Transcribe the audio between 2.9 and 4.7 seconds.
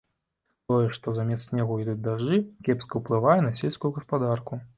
ўплывае на сельскую гаспадарку.